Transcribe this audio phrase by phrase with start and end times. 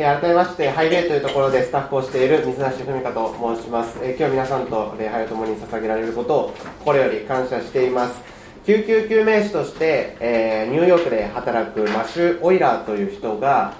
[0.00, 8.18] え改めましてハイウェイというところでスタッフをしている水梨文香と申します、え今日皆さんと礼拝を共に捧げられることを心より感謝しています。
[8.64, 13.74] 救急救命士として、えーニューヨークで働くマシュ・オイラーという人が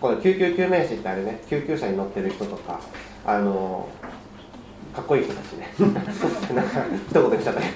[0.00, 2.80] この救急救命士ってあれね救急車に乗ってる人とか
[3.24, 3.88] あの
[4.96, 5.72] かっこいい人たちね。
[5.78, 7.72] なんか一言言っちゃったね。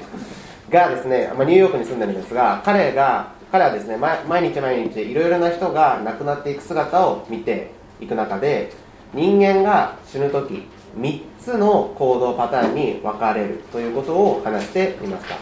[0.71, 8.73] がですね、まあ、ニューヨークに住んでるんですが彼が彼はですね毎日毎日いろいろな人が亡くなっていく姿を見ていく中で
[9.15, 10.65] 人間が死ぬ時
[10.99, 15.37] 3つの行動パターンに分かれるということを話していました、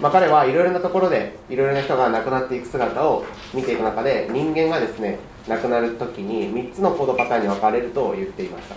[0.00, 8.76] まあ、彼はいろいろなところでいろいろな人が亡くなっていく姿を見ていく中で人間がですね亡くなる時に3つの行動パターンに分かれると言っていました。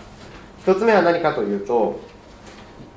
[0.72, 2.00] 1つ目は何かというと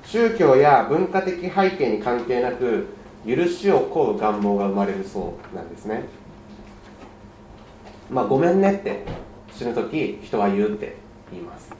[0.04, 2.88] 宗教や文化的背景に関係なく
[3.24, 6.02] 許しを請う願望が生まれるそうなんですね。
[8.10, 9.04] まあごめんねって
[9.60, 10.96] 死ぬ時人は言うって
[11.30, 11.70] 言います。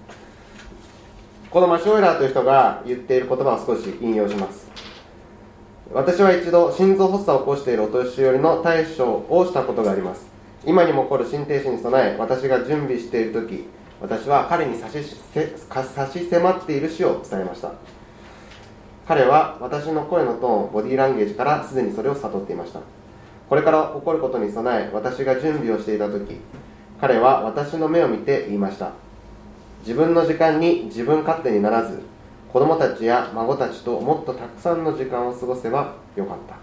[1.51, 4.71] このマシュオイラーという人が言っている言葉を少し引用します。
[5.91, 10.27] 私は一度心臓発作を起こしているお年寄りの対処をしたことがあります。
[10.67, 13.65] 今にも起こる心停止に備え私が準備している時
[13.99, 17.73] 私は彼に差し差し迫っている死を伝えました。
[19.09, 22.81] 彼は私の声のトーンボディーランゲージからすでにそれを悟っていました。
[23.49, 26.37] これから起こることに備え私が準備をしていた時
[27.01, 28.93] 彼は私の目を見て言いました。
[29.81, 32.03] 自分の時間に自分勝手にならず
[32.53, 36.57] 子供たちや孫たちともっとたくさんの時間を過ごせばよかった。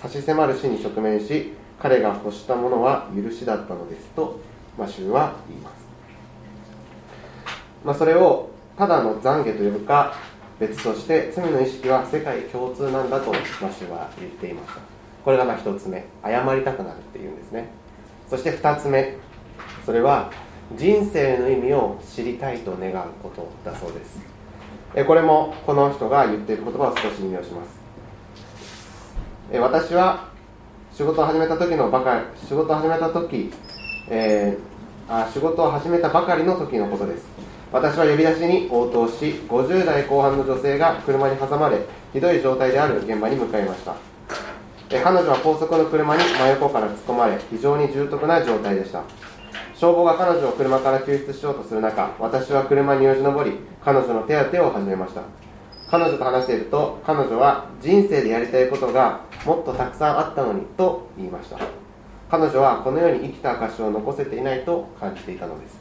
[0.00, 4.40] 差し迫る死に直面し彼が欲したものは許しだったのですと
[4.78, 5.74] マシューは言います、
[7.84, 10.14] まあ、それをただの懺悔というか
[10.58, 13.38] 別として罪の意識は世界共通なんだとマ
[13.70, 14.80] シューは言っていました。
[15.24, 16.04] これがまあ一つ目。
[16.24, 17.68] 謝りたくなるっていうんですね。
[18.28, 19.16] そして二つ目。
[19.84, 20.30] それは
[20.76, 24.20] 人生の意味を知りたいと願うことだそうです。
[25.06, 27.82] これもこの人が言っている言葉を少し引用します。
[29.58, 30.28] 私は
[30.92, 33.50] 仕事を始めた時のばかり仕事を始めた時、
[34.08, 34.72] えー
[35.08, 37.26] あ仕事を始めたばかりの時のことです。
[37.72, 41.80] 私は呼び出しに応答し50代後半の女性が車に挟まれ
[42.12, 43.94] ひどい状態である現場に向かいました。
[44.90, 49.02] 彼女は高速の車に真横から突っ込まれ非常に重篤な状態でした。
[49.82, 55.22] 消防が彼女を車から救出しようとする中私は車によじ登り彼女の手当てを始めました。
[55.90, 61.58] 彼女と話していると彼女は人生でやりたいことがもっとたくさんあったのにと言いました。
[62.30, 65.80] 彼女はこの世に生きた証を残せていないと感じていたのです。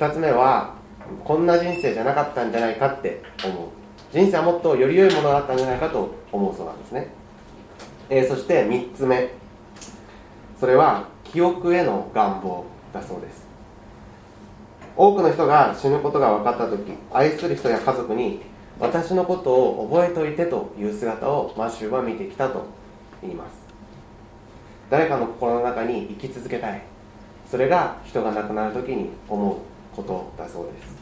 [0.00, 0.74] 2つ目は
[1.22, 3.68] こんな人生じゃなかったんじゃないかって思う。
[4.12, 7.06] 人生はもっとより良いものがあったんじゃないかと思うそうなんですね、
[8.08, 9.30] えーそして3つ目。
[10.58, 12.79] それは記憶への願望。
[12.92, 13.46] だそうです。
[14.96, 18.42] 多くの人が死ぬことが分かった時愛する人や家族に
[18.78, 22.66] 私のことを覚えておいてという姿をマシューは見てきたと
[23.22, 23.52] 言います。
[24.90, 26.82] 誰かの心の中に生き続けたい。
[27.50, 29.56] それが人が亡くなる時に思う
[29.96, 30.94] ことだそうです、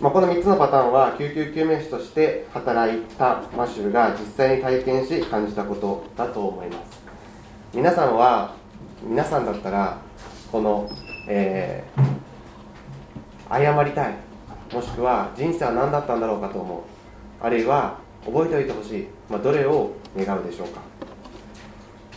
[0.00, 7.00] まあ、この3つのパターンは救急救命士として働いたマシューが実際に体験し感じたことだと思います。
[7.72, 8.54] 皆さんは
[9.06, 9.98] 皆さんだったら
[10.50, 10.90] この、
[11.28, 12.14] えー
[13.50, 14.14] 謝りたい。
[14.72, 16.80] もしくは人生は何だったんだろうかと思う。
[17.40, 20.80] あるいは覚えておいてほしい、まあ、どれを願うでしょうか。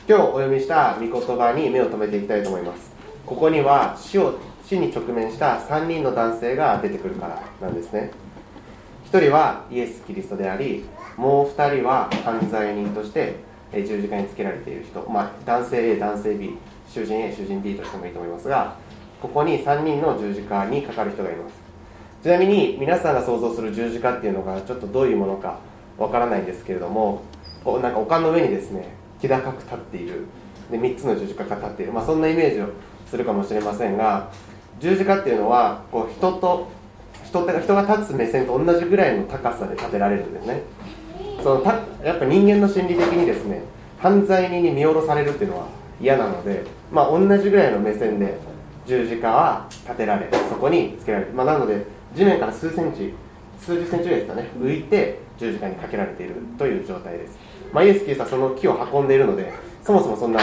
[0.07, 2.91] 今日お読みした御言葉に目を留めていきたいと思います。
[3.25, 8.11] ここには死を死に直面した3人の男性が出てくるからなんですね。
[9.11, 13.35] 1人はイエス・キリストでありもう2人は犯罪人として
[13.73, 16.57] 十字架につけられている人、まあ、男性 A 男性 B
[16.89, 18.75] 囚人 A 囚人 B としてもいいと思いますが
[19.21, 21.53] ここに3人の十字架にかかる人がいます。
[22.23, 25.59] ちなみに皆さんが想像する十字架っていうのがちょっとどういうものか
[25.97, 27.21] わからないんですけれども
[27.63, 28.89] こうなんか丘の上にですね
[29.21, 30.25] 気高く立っている。
[30.71, 32.67] で3つの十字架が立っている、まあ、そんなイメージを
[33.09, 34.29] するかもしれませんが
[34.79, 36.67] 十字架っていうのはこう人と
[37.23, 40.61] 人って人が立つ目線と同じぐらいの高さで立てられるんですね。
[41.41, 43.61] そのたやっぱ人間の心理的にですね
[43.99, 45.67] 犯罪人に見下ろされるっていうのは
[45.99, 48.37] 嫌なので、まあ、同じぐらいの目線で
[48.85, 51.85] 十字架は立てられそこにつけられる、まあ、なので
[52.15, 53.13] 地面から数センチ
[53.59, 57.37] 数十センチぐらいですかね浮いて十字架にかけられているという状態です、
[57.73, 59.51] まあ、イエス・キリストはその木を運んでいるので
[59.83, 60.39] そもそもそんな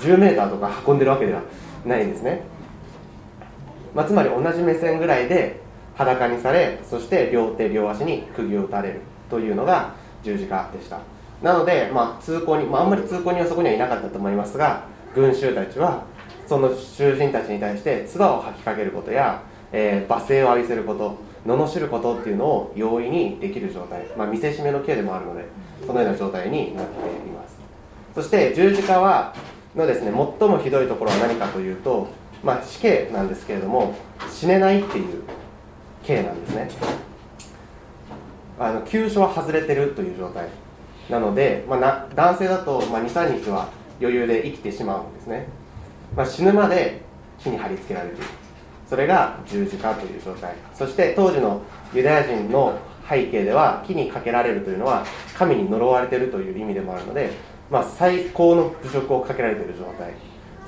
[0.00, 1.42] 10メーターとか運んでるわけでは
[1.86, 2.42] ないんですね、
[3.94, 5.60] まあ、つまり同じ目線ぐらいで
[5.96, 11.00] 裸にされそして両手両足に釘を打たれるというのが十字架でした。
[11.42, 14.84] なので、まあ、通行に、まあ、あんまり通行にはそこにはいなかったと思いますが
[15.14, 16.04] 群衆たちは
[16.46, 25.44] その囚人たちに対して唾を吐きかけることや、えー、罵声を浴びせること罵ることっていうのを容易にできる状態、まあ、見せしめの刑でもあるので
[25.86, 27.58] そのような状態になっています。
[28.14, 29.34] そして十字架は
[29.76, 32.08] のですね最もひどいところは何かというと、
[32.42, 33.94] まあ、死刑なんですけれども
[34.30, 35.22] 死ねないっていう
[36.02, 36.70] 刑なんですね。
[38.58, 40.48] あの急所は外れてるという状態
[41.08, 43.68] なので、まあ、な男性だと、まあ、23日は
[44.00, 45.46] 余裕で生きてしまうんですね、
[46.16, 47.02] まあ、死ぬまで
[47.38, 48.24] 火に貼り付けられている。
[48.88, 50.54] それが十字架という状態。
[50.74, 51.60] そして当時の
[51.92, 52.78] ユダヤ人の
[53.08, 55.04] 背景では木にかけられるというのは
[55.36, 57.30] 神に呪われているという意味でもあるので、
[57.70, 60.12] まあ、最高の侮辱をかけられている状態。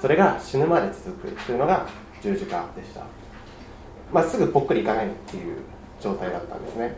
[0.01, 1.87] それが死ぬまで続くというのが
[2.23, 3.03] 十字架でした、
[4.13, 5.57] まあ、すぐぽっくりいかないっていう
[6.01, 6.95] 状態だったんですね。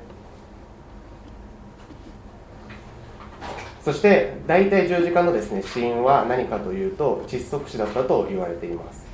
[3.85, 9.05] そして大体十字架のですね死因は何かというと窒息死だったと言われています。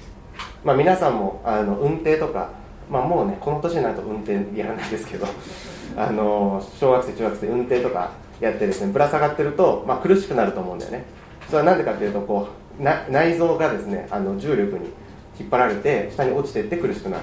[0.64, 2.50] まあ、皆さんもあの運転とか、
[2.90, 5.26] まあ、もうねこの年になると運転やらないですけど
[5.96, 8.10] あの小学生中学生運転とか
[8.40, 11.04] やってですねぶら下がってると、まあ、苦しくなると思うんだよね。
[11.46, 12.48] それは何でかっていうとこ
[12.78, 14.90] う内臓がですねあの重力に
[15.40, 17.22] 引っ張られて下に落ちていって苦しくなる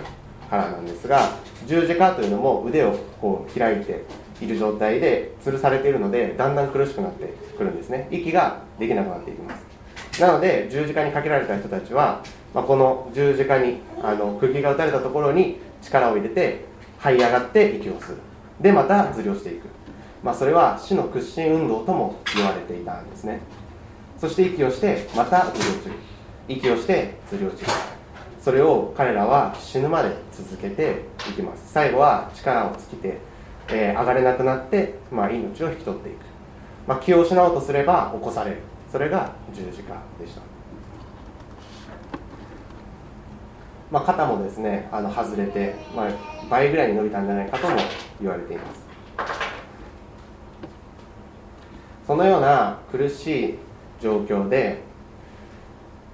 [0.49, 1.29] からなんですが
[1.67, 4.03] 十字架というのも腕をこう開いて
[4.41, 8.07] いる状態で吊るされているのでだんだん苦しくなってくるんですね。
[8.11, 9.55] 息ができなくなっていきま
[10.11, 10.21] す。
[10.21, 12.23] なので十字架にかけられた人たちは
[12.55, 16.63] まあ、この十字架にあの釘が打たれたところに力を入れて
[17.01, 18.17] 這い上がって息をする
[18.61, 19.65] でまたずり落ちていく、
[20.23, 23.41] まあ、それは死の屈伸運動とも言われていたんですね。
[24.17, 25.95] そして息をしてまたずり落ちる。
[26.47, 27.71] 息をしてずり落ちる。
[28.39, 31.73] それを彼らは死ぬまで続けていきます。
[31.73, 33.17] 最後は力を尽きて、
[33.69, 36.17] えー、上がれなくなって、まあ、命を引き取っていく、
[36.87, 38.57] まあ、気を失おうとすれば起こされる。
[38.91, 40.41] それが十字架でした。
[43.91, 46.09] まあ、肩もですねあの外れて、まあ、
[46.49, 47.75] 倍ぐらいに伸びたんじゃないかとも
[48.21, 48.85] 言われています。
[52.05, 53.55] そのような苦しい
[53.99, 54.83] 状況で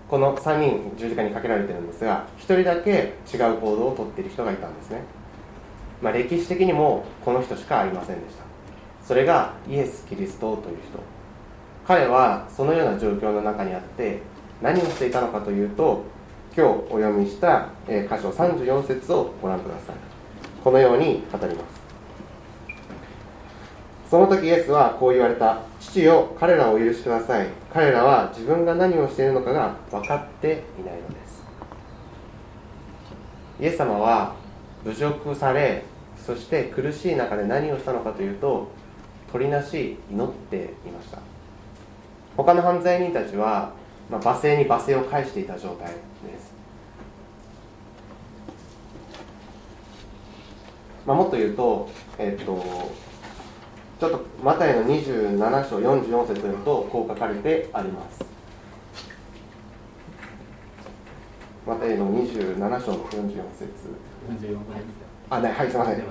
[0.09, 5.01] この3人十字架にかけられてるんですが1人だけ違う行動をとっている人がいたんですね、
[6.01, 8.43] まあ、歴史的にもこの人しかありませんでした。
[9.05, 10.99] それがイエス・キリストという人。
[11.87, 14.21] 彼はそのような状況の中にあって
[14.61, 16.03] 何をしていたのかというと
[16.55, 19.95] 今日お読みした箇所34節をご覧ください。
[20.63, 21.81] このように語ります。
[24.09, 25.59] その時イエスはこう言われた。
[25.79, 27.47] 父よ彼らをお許しください。
[27.73, 31.43] 彼らは自分が何をしているのかが分かっていないのです。
[33.59, 34.35] イエス様は
[34.83, 35.83] 侮辱され
[36.25, 38.69] そして苦しい中で何をしたのかというと
[39.31, 41.19] 取りなし祈っていました
[42.37, 43.73] 他の犯罪人たちは、
[44.09, 45.93] まあ、罵声に罵声を返していた状態で
[46.39, 46.61] す
[51.05, 51.89] まあ、もっと言うと、
[52.19, 52.63] えっ、ー、と、
[53.99, 58.23] ちょっとマタイの27章44節読むとこう書かれてあります。
[61.65, 63.25] マタイの27章の44
[63.57, 65.10] 節。
[65.31, 66.03] あ、ね、はい、すみません。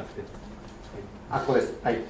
[1.30, 1.74] あ、ここです。
[1.84, 2.00] はい。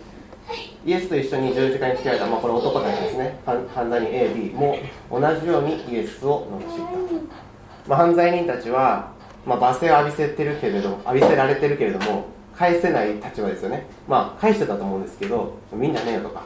[0.86, 3.38] イエスと一緒に十字架につけられた、まあ、これ男たちですね。
[3.44, 4.78] 犯罪人 A、B も
[5.10, 7.50] 同じようにイエスを罵った。
[7.88, 9.12] まあ、犯罪人たちは、
[9.44, 16.44] まあ、罵声を浴びせてるけれど浴びせられてるけれども返せない立場ですよねまあ返してたと思うんですけどみんなねえよとか、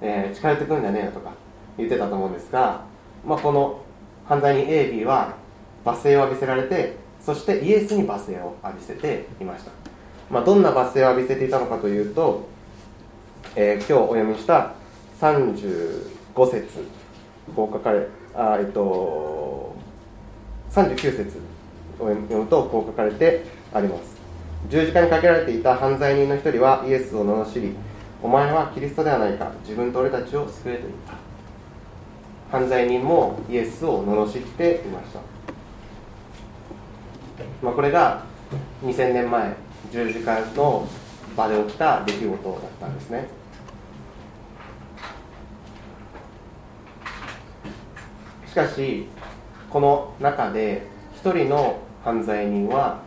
[0.00, 1.32] えー、近寄ってくるんじゃねえよとか
[1.76, 2.84] 言ってたと思うんですが、
[3.26, 3.80] まあ、この
[4.24, 5.34] 犯罪人 AB は
[5.84, 9.72] 罵声を浴びせられてそしてイエスに罵声を浴びせていました、
[10.30, 12.48] まあ、どんな罵声を浴びせていたのかというと、
[13.56, 14.74] えー、今日お読みした
[15.20, 16.86] 35節
[17.54, 19.74] こう書かれあえっと
[20.70, 21.40] 39節
[21.98, 24.18] を読むとこう書かれてあります。
[24.68, 27.74] 十字架にかけられていた犯罪人の一人はイエスを罵り
[28.22, 31.28] お前はキリストではないか自分と俺たちを救えと言った。
[32.50, 35.20] 犯罪人もイエスを罵っていました、
[37.62, 38.24] まあ、これが
[38.82, 39.54] 2000年前
[39.92, 40.86] 十字架の
[41.36, 43.28] 場で起きた出来事だったんですね。
[48.46, 49.06] しかし
[49.70, 53.00] この中で一人の犯罪人は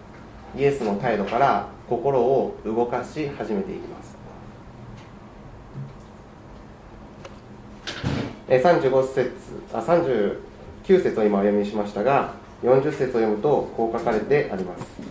[0.55, 4.17] イエスの態度から心を動かし始めていきます。
[8.47, 9.31] 35節
[9.73, 10.37] あ39
[11.01, 15.10] 節を今お読みしましたが40節を読むとこう書かれてあります。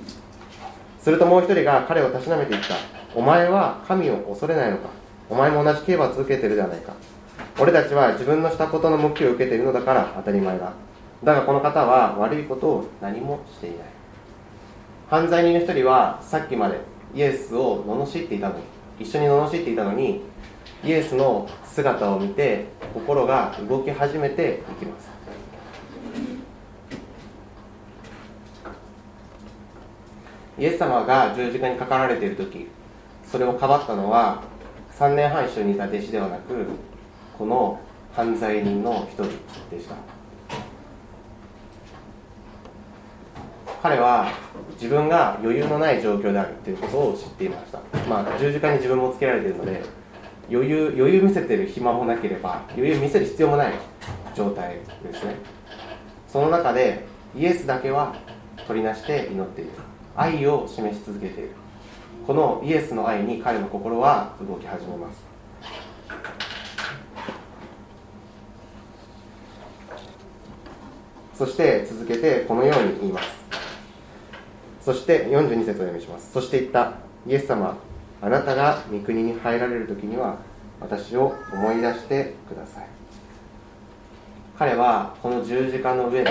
[1.00, 2.74] するともう一人が彼をたしなめていった。
[3.14, 4.88] お前は神を恐れないのか。
[5.28, 6.92] お前も同じ刑罰を受けてるじゃないか。
[7.58, 10.72] 俺たちは自分のしたことの報いを受けているのだから当たり前だ。
[11.24, 13.78] だがこの方は悪いことを何もしていない。
[15.08, 16.80] 犯罪人の一人はさっきまで
[17.14, 18.62] イエスを罵っていたのに。
[19.00, 20.20] 一緒に罵っていたのに
[20.84, 25.08] イエスの姿を見て心が動き始めていきます。
[30.60, 32.68] イエス様が十字架にかかられている時
[33.24, 34.42] それをかばったのは
[34.98, 36.66] 3年半一緒にいた弟子ではなく
[37.38, 37.80] この
[38.12, 39.24] 犯罪人の一人
[39.74, 39.94] でした。
[43.82, 44.30] 彼は
[44.74, 47.80] 自分が余裕のない状況であるということを知っていました。
[48.06, 49.82] まあ十字架に自分もつけられているので
[50.50, 53.72] 余裕余裕見せてる暇もなければ余裕見せる必要もない
[54.34, 55.36] 状態ですね。
[56.28, 58.14] その中でイエスだけは
[58.66, 59.70] 取りなして祈っている
[60.16, 61.50] 愛を示し続けている。
[62.26, 65.30] このイエスの愛に彼の心は動き始めます。
[71.34, 73.28] そして続けてこのように言います。
[74.82, 76.32] そして42節を読みします。
[76.32, 76.92] そして言った
[77.26, 77.76] イエス様
[78.20, 80.36] あなたが御国に入られる時には
[80.80, 82.86] 私を思い出してください。
[84.58, 86.30] 彼はこの十字架の上で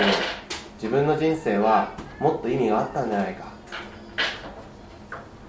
[0.74, 3.49] 自分の人生はもっと意味があったんじゃないか。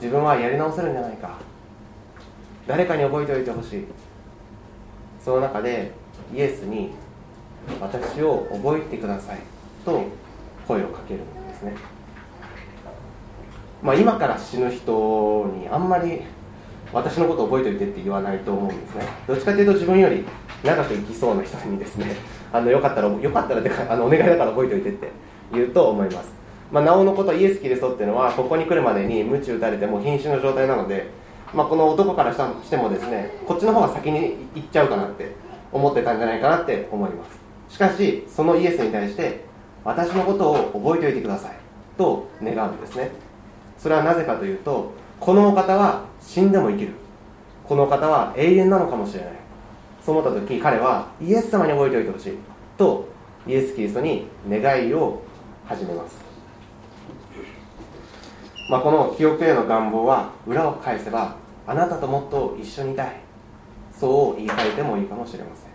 [0.01, 1.38] 自分はやり直せるんじゃないか。
[2.65, 3.86] 誰かに覚えておいてほしい。
[5.24, 5.91] その中で
[6.34, 6.89] イエスに
[7.79, 9.38] 私を覚えてください。
[9.86, 10.01] と
[10.67, 11.75] 声をかけるんですね。
[13.84, 16.22] まあ今から死ぬ人にあんまり
[16.91, 19.05] 私のこと覚えておいてって言わないと思うんですね。
[19.27, 20.25] どっちかというと自分より
[20.63, 22.15] 長く生きそうな人にですね
[22.51, 25.12] あのよかったらよかったらかあのお願いだから覚えておいてって
[25.53, 26.40] 言うと思います。
[26.71, 31.07] まあ、なおのことイエス・キリストっていうのはここに来るまでに鞭打たれても瀕死の状態なので、
[31.53, 35.35] まあ、この男からしてもですねこっちの方が先に行っちゃうかなって
[35.71, 37.75] 思ってたんじゃないかなって思います。
[37.75, 39.43] しかしそのイエスに対して
[39.83, 41.55] 私のことを覚えておいてください
[41.97, 43.11] と願うんですね。
[43.77, 46.93] それはなぜかというとこのお方は死んでも生きる。
[47.65, 49.31] このお方は永遠なのかもしれない。
[50.05, 52.37] そう思った時彼はイエス様に覚えておいてほしい
[52.77, 53.07] と
[53.45, 55.21] イエス・キリストに願いを
[55.65, 56.20] 始めます。
[58.71, 61.35] まあ、この記憶への願望は裏を返せば
[61.67, 63.15] あなたともっと一緒にいたい。
[63.99, 65.71] そう言い換えてもいいかもしれません。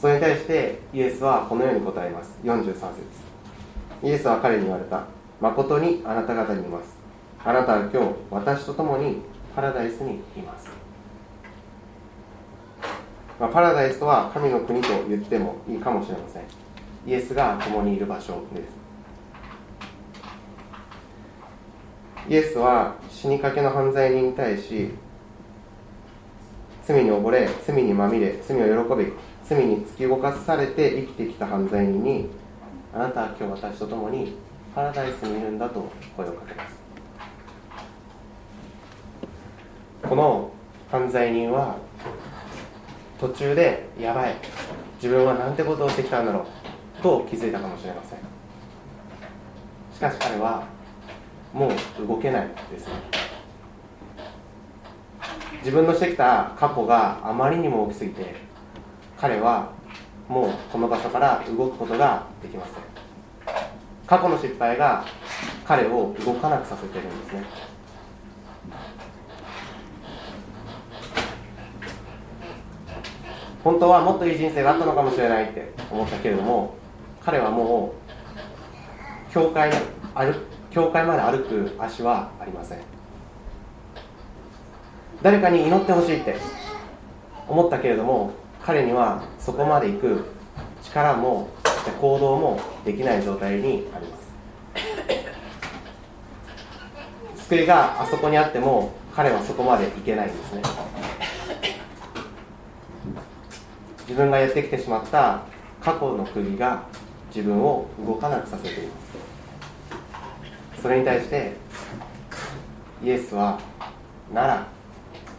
[0.00, 2.36] それに対してイエスはこのように答えます。
[2.42, 2.82] 43節。
[4.02, 5.04] イエスは彼に言われた。
[5.40, 6.96] 誠にあなた方にいます。
[7.44, 7.98] あなたは今日
[8.32, 9.22] 私と共に
[9.54, 10.68] パラダイスにいます、
[13.38, 16.42] まあ、パラダイスとは神の国と言ってもいいかもしれません。
[17.06, 18.75] イエスが共にいる場所です。
[22.28, 24.90] イエスは死にかけの犯罪人に対し
[26.84, 29.12] 罪に溺れ罪にまみれ罪を喜び
[29.44, 32.28] 罪に突き動かされて生きてきた犯罪人に
[32.92, 34.34] あなたは今日私と共に
[34.74, 36.76] パラダイスにいるんだと声をかけます。
[40.02, 40.50] この
[40.90, 41.76] 犯罪人は
[43.20, 44.34] 途中でやばい
[45.02, 46.46] 自分はなんてことをしてきたんだろ
[47.00, 48.18] うと気づいたかもしれません。
[49.94, 50.64] しかし彼は
[51.52, 52.94] もう動けないですね。
[55.60, 58.36] 自分のしてきた過去があまりにも大きすぎて
[59.18, 59.72] 彼は
[60.28, 62.74] もうこの場所から動くことができません。
[64.06, 65.04] 過去の失敗が
[65.64, 67.44] 彼を動かなくさせてるんですね。
[73.64, 76.76] 本当はもっといい人生があったのかもしれないって思ったけれども
[77.24, 77.94] 彼はも
[79.28, 79.76] う教会に
[80.14, 80.32] 歩
[80.76, 82.78] 教会まで歩く足はありません。
[85.22, 86.36] 誰かに祈ってほしいって
[87.48, 90.26] 思ったけれども彼にはそこまで行く
[90.82, 91.48] 力も
[91.98, 94.26] 行動もできない状態にあります。
[97.48, 100.62] 救いがあそこにあっても彼はそこまで行けないんですね。
[104.00, 105.40] 自分がやってきてしまった
[105.80, 106.82] 過去の釘が
[107.34, 109.15] 自分を動かなくさせています。
[110.82, 111.52] それに対して
[113.02, 113.58] イエスは
[114.32, 114.66] なら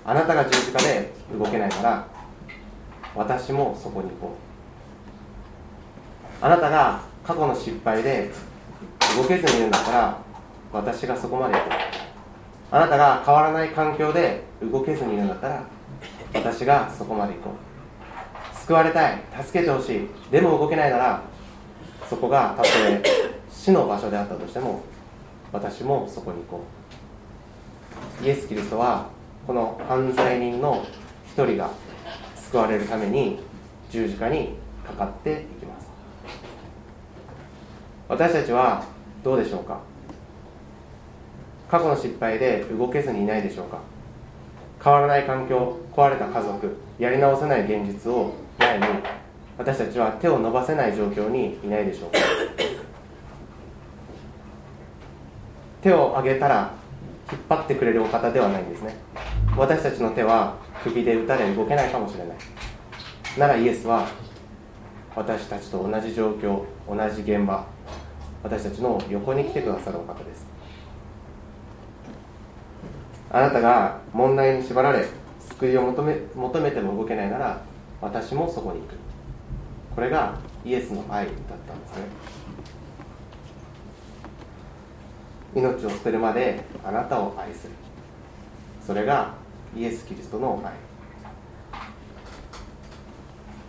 [0.05, 2.07] あなたが十字架で動けないなら
[3.15, 4.35] 私もそこに行こ
[6.41, 6.45] う。
[6.45, 8.31] あなたが過去の失敗で
[9.17, 10.17] 動けずにいるんだったら
[10.71, 12.75] 私がそこまで行こう。
[12.75, 15.63] あなたが変わらない環境で動けずにいるんだったら
[16.33, 18.57] 私がそこまで行こう。
[18.59, 20.07] 救われたい助けてほしい。
[20.31, 21.21] でも動けないなら
[22.09, 23.01] そこがたとえ
[23.49, 24.81] 死の場所であったとしても
[25.51, 26.61] 私もそこに行こ
[28.21, 28.25] う。
[28.25, 29.09] イエス・キリストは
[29.45, 30.85] この犯罪人の
[31.25, 31.69] 一人が
[32.35, 33.39] 救われるために
[33.89, 35.87] 十字架にかかっていきます。
[38.09, 38.83] 私たちは
[39.23, 39.79] どうでしょうか？
[41.69, 43.79] 過去の失敗で動けずにいないでしょうか？
[44.83, 48.85] 変わらない環境壊れた家族やり直せない現実を前に
[49.57, 52.19] 私たちは手を伸ばせない状況にいないでしょうか？
[55.87, 56.73] 手を挙げたら
[57.31, 58.93] 引っ張ってくれるお方ではないんですね。
[59.55, 62.37] 私たちの手は首で打たれ動けないかもしれない。
[63.39, 64.05] ならイエスは
[65.15, 67.65] 私たちと同じ状況同じ現場
[68.43, 70.45] 私たちの横に来てくださるお方です。
[73.31, 75.05] あなたが問題に縛られ
[75.39, 77.61] 救いを求め求めても動けないなら
[78.01, 78.95] 私もそこに行く。
[79.95, 82.03] これがイエスの愛だったんですね。
[85.57, 87.73] 命を捨てるまであなたを愛する。
[88.85, 89.33] それが
[89.75, 90.71] イエス・キリストの愛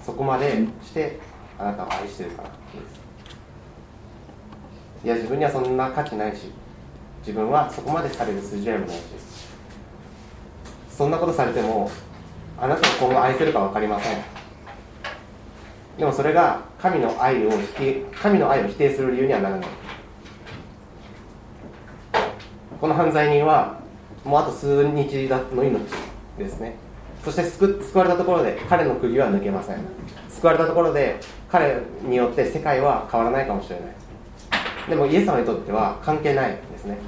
[0.04, 1.18] そこまでして
[1.58, 2.50] あなたを愛してるから。
[2.50, 3.00] です
[5.04, 6.52] いや自分にはそんな価値ないし。
[7.20, 9.02] 自分はそこまでされる筋合いもないし。
[10.90, 11.90] そんなことされても
[12.58, 14.18] あなたを今後愛せるか分かりません。
[15.96, 17.50] でもそれが神の愛を
[18.20, 19.66] 神の愛を否定する理由にはならない。
[22.80, 23.80] この犯罪人は
[24.24, 25.80] もうあと数日の命
[26.38, 26.76] ですね。
[27.24, 29.78] そして救救われたところで彼の釘は抜けません。
[30.30, 31.18] 救われたところで
[31.50, 33.88] 彼によって世界は変わらないかもしれない。
[34.88, 36.98] でもイエス様にとっては関係ないですね。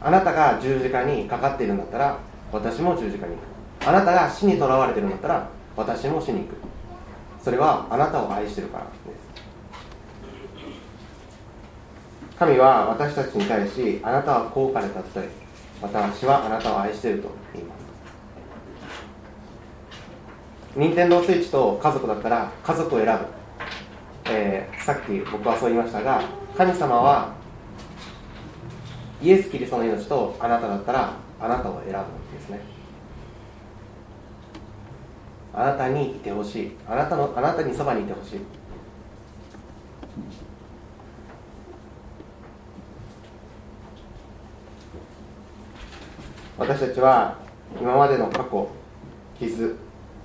[0.00, 2.18] あなたが十字架にかかっているんだったら
[2.52, 3.38] 私も十字架に行
[3.86, 3.88] く。
[3.88, 6.56] あなたが死にとらわれているんだったら私も死に行く。
[7.42, 9.13] それはあなたを愛してるからです。
[12.38, 15.28] 神は私たちに対しあなたは高価でたえ
[15.80, 17.84] 私はあなたを愛していると言います
[20.76, 23.26] 任天堂スイッチと家族だったら家族を選ぶ、
[24.30, 26.22] えー、さっき僕はそう言いましたが
[26.56, 27.34] 神様は
[29.22, 32.60] イエス・キリストの命とあなただったらあなたを選ぶんですね。
[35.52, 36.72] あなたにいてほしい。
[36.86, 38.40] あなたのあなたにそばにいてほしい。
[46.56, 47.36] 私たちは
[47.80, 48.68] 今までの過去
[49.38, 49.76] 傷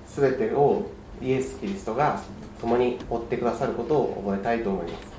[0.06, 0.86] すべてを
[1.20, 2.20] イエス・キリストが
[2.60, 5.10] 共に追ってくださることを覚えたいと思います。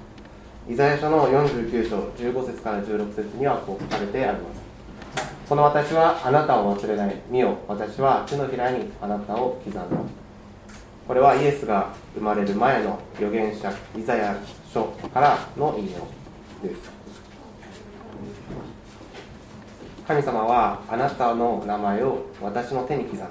[0.69, 4.61] イザヤ書の49章15節から16節にはこう書かれてあります。
[5.49, 7.15] この私はあなたを忘れない。
[7.29, 9.83] 見よ私は手のひらにあなたを刻んだ
[11.07, 14.37] これはイエスが生まれる前の預言者イザヤ
[14.73, 16.89] 書からの引用です。
[20.07, 23.27] 神様はあなたの名前を私の手に刻む。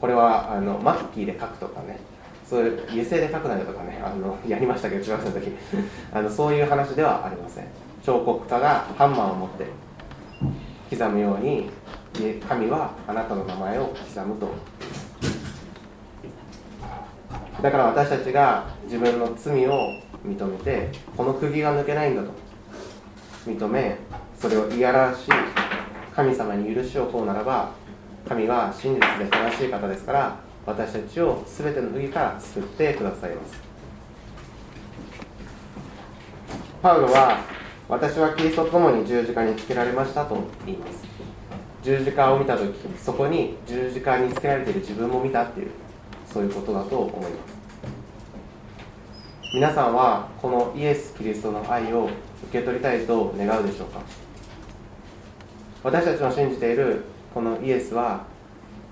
[0.00, 1.98] これはあのマッキーで書くとかね。
[2.44, 5.52] そういう油性で書くなよとかねあのやりましたけど中学生の時。
[6.12, 7.64] あのそういう話ではありません。
[8.04, 9.66] 彫刻家がハンマーを持って
[10.90, 11.70] 刻むように
[12.46, 14.48] 神はあなたの名前を刻むと。
[17.62, 22.30] だから私たちが自分の罪を認めてこの釘が抜けないんだと
[23.46, 23.96] 認め
[24.38, 25.61] それをいやらしい
[26.14, 27.70] 神様に許しを請うならば
[28.28, 33.60] 神は真実で正しい方ですから私たちを全ての不義から救ってくださいます。
[36.82, 37.38] パウロは
[37.88, 41.04] 私はキリストと共に十字架につけられましたと言います。
[41.82, 45.70] 十字架を見た時そこに十字架につけられている自分も見たっていう
[46.32, 47.32] そういうことだと思います。
[49.54, 52.08] 皆さんはこのイエス・キリストの愛を
[52.48, 54.00] 受け取りたいと願うでしょうか？
[55.84, 57.02] 私たちの信じている
[57.34, 58.24] このイエスは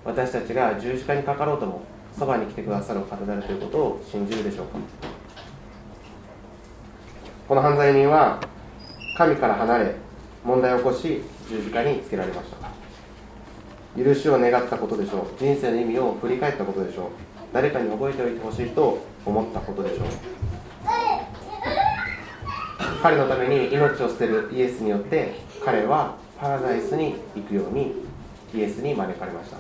[0.04, 1.82] 私たちが十字架にかかろうとも
[2.18, 4.78] そばに来てくださる方であるということを信じるでしょうか。
[7.46, 8.40] この犯罪人は
[9.16, 9.94] 神から離れ
[10.44, 12.70] 問題を起こし十字架につけられました。
[14.02, 15.26] 許しを願ったことでしょう。
[15.38, 17.06] 人生の意味を振り返ったことでしょう。
[17.52, 20.06] 誰かに覚えておいてほしいと思ったことでしょう。
[23.02, 27.92] 彼のために命を捨てるイエスによって彼はパラダイスに行くように
[28.54, 29.58] イエスに招かれました。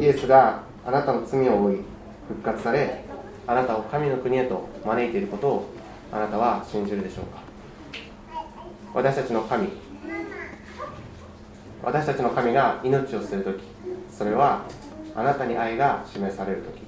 [0.00, 1.78] イエスがあなたの罪を負い
[2.28, 3.02] 復活され
[3.46, 5.68] あなたを神の国へと招いていることを
[6.12, 7.42] あなたは信じるでしょうか。
[8.94, 9.68] 私たちの神
[11.82, 13.64] 私たちの神が命を捨てる時
[14.16, 14.64] それは
[15.16, 16.82] あなたに愛が示される時です。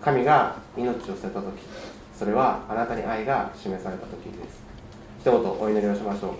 [0.00, 1.52] 神が命を捨てた時
[2.18, 4.62] それはあなたに愛が示された時です。
[5.20, 6.32] 一言お祈りをしましょう。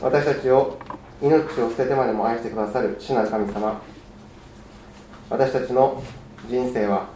[0.00, 0.78] 私たちを
[1.20, 3.80] 命を捨ててまでも愛してくださる主なる神様。
[5.30, 6.02] 私たちの
[6.48, 7.08] 人生は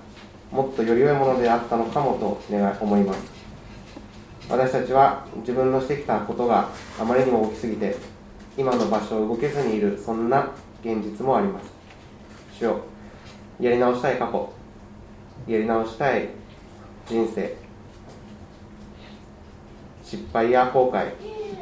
[0.53, 3.19] もっとより良いものであったのかもと願い思います。
[4.49, 6.69] 私たちは自分のしてきたことが
[7.01, 7.97] あまりにも大きすぎて
[8.57, 10.51] 今の場所を動けずにいるそんな
[10.87, 11.73] 現実もあります。
[12.53, 12.81] 主よ
[13.59, 14.53] やり直したい過去。
[15.49, 16.29] やり直したい
[17.05, 17.57] 人生。
[20.05, 21.11] 失敗や後悔。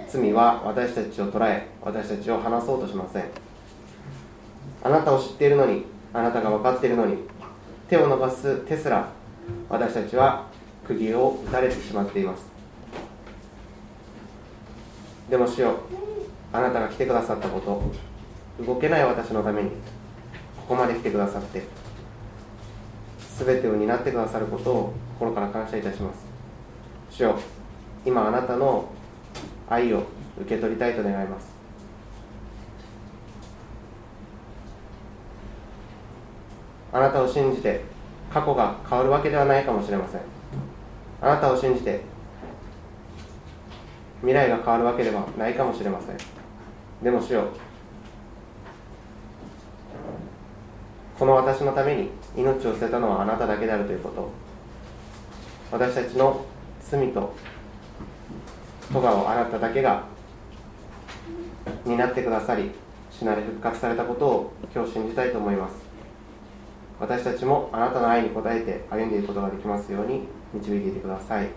[0.07, 3.25] 罪は私たちを捉え私たちを離そうとしません。
[4.83, 7.17] あなたを知っているのにあなたが分かっているのに
[7.89, 9.09] 手を伸ばす手すら
[9.71, 10.47] 私たちは
[10.87, 12.45] 釘を打たれてしまっています。
[15.31, 15.77] でも主よ
[16.53, 18.14] あなたが来てくださったこと
[18.61, 19.71] 動けない私のために
[20.57, 21.65] ここまで来てくださって
[23.39, 26.25] 全てを担ってくださることを心から感謝いたします。
[27.11, 27.39] 主よ
[28.05, 28.89] 今あなたの
[29.69, 30.05] 愛を
[30.41, 31.53] 受け取りたいと願います。
[36.93, 37.81] あなたを信じて
[38.33, 40.21] 過去が変わるわけではないかもしれません。
[41.21, 42.03] あなたを信じて
[44.21, 46.17] 未来が変わるわけではないかもしれません。
[47.03, 47.47] でもしよう
[51.19, 54.29] この私のために命を捨てたのはあなただけであるということ。
[55.71, 56.45] 私たちの
[56.81, 57.35] 罪と
[58.93, 60.05] 戸川をあなただけが
[61.85, 62.71] 担ってくださり
[63.11, 65.75] 死なれ復活されたことを今日信じたいと思います。
[67.01, 70.23] 私たちもあなたの愛に応えて歩んでいくことができますように
[70.53, 71.49] 導いていてください。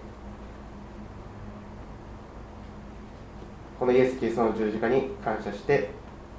[3.80, 5.92] このイエス・キリストの十字架に感謝して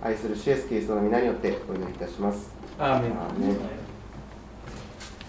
[0.02, 2.57] 愛する主イエス・キリストの皆によってお祈りいたします。
[2.78, 3.12] アーメン。
[3.12, 3.87] アーメン。